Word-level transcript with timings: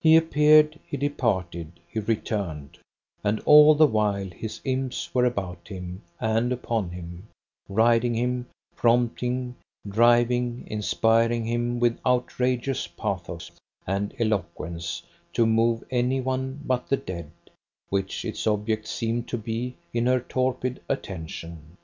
He 0.00 0.16
appeared, 0.16 0.80
he 0.84 0.96
departed, 0.96 1.78
he 1.86 2.00
returned; 2.00 2.78
and 3.22 3.38
all 3.44 3.76
the 3.76 3.86
while 3.86 4.26
his 4.30 4.60
imps 4.64 5.14
were 5.14 5.24
about 5.24 5.68
him 5.68 6.02
and 6.18 6.50
upon 6.52 6.90
him, 6.90 7.28
riding 7.68 8.12
him, 8.14 8.46
prompting, 8.74 9.54
driving, 9.88 10.64
inspiring 10.68 11.44
him 11.46 11.78
with 11.78 12.00
outrageous 12.04 12.88
pathos, 12.88 13.52
an 13.86 14.10
eloquence 14.18 15.04
to 15.34 15.46
move 15.46 15.84
any 15.88 16.20
one 16.20 16.58
but 16.64 16.88
the 16.88 16.96
dead, 16.96 17.30
which 17.90 18.24
its 18.24 18.48
object 18.48 18.88
seemed 18.88 19.28
to 19.28 19.38
be 19.38 19.76
in 19.94 20.06
her 20.06 20.18
torpid 20.18 20.82
attention. 20.88 21.76